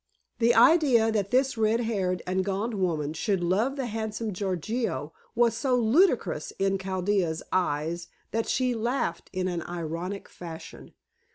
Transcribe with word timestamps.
The 0.39 0.55
idea 0.55 1.11
that 1.11 1.29
this 1.29 1.59
red 1.59 1.81
haired 1.81 2.23
and 2.25 2.43
gaunt 2.43 2.73
woman 2.73 3.13
should 3.13 3.43
love 3.43 3.75
the 3.75 3.85
handsome 3.85 4.33
Gorgio 4.33 5.13
was 5.35 5.55
so 5.55 5.75
ludicrous 5.75 6.49
in 6.57 6.79
Chaldea's 6.79 7.43
eyes 7.51 8.07
that 8.31 8.49
she 8.49 8.73
laughed 8.73 9.29
in 9.31 9.47
an 9.47 9.61
ironical 9.61 10.31
fashion. 10.31 10.95